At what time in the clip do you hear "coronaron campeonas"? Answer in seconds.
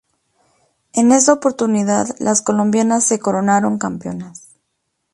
3.19-4.49